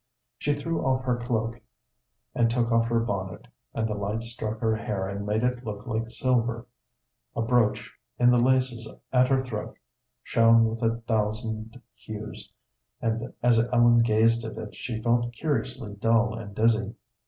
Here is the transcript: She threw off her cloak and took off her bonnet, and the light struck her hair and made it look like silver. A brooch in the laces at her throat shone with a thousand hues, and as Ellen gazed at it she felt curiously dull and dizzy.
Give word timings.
She 0.39 0.55
threw 0.55 0.83
off 0.83 1.03
her 1.03 1.17
cloak 1.27 1.61
and 2.33 2.49
took 2.49 2.71
off 2.71 2.87
her 2.87 3.01
bonnet, 3.01 3.47
and 3.75 3.87
the 3.87 3.93
light 3.93 4.23
struck 4.23 4.57
her 4.57 4.75
hair 4.75 5.07
and 5.07 5.27
made 5.27 5.43
it 5.43 5.63
look 5.63 5.85
like 5.85 6.09
silver. 6.09 6.65
A 7.35 7.43
brooch 7.43 7.93
in 8.17 8.31
the 8.31 8.39
laces 8.39 8.89
at 9.13 9.27
her 9.27 9.43
throat 9.43 9.77
shone 10.23 10.65
with 10.65 10.81
a 10.81 10.97
thousand 11.01 11.79
hues, 11.93 12.51
and 12.99 13.31
as 13.43 13.59
Ellen 13.59 13.99
gazed 13.99 14.43
at 14.43 14.57
it 14.57 14.73
she 14.73 14.99
felt 15.03 15.33
curiously 15.33 15.93
dull 15.93 16.33
and 16.33 16.55
dizzy. 16.55 16.95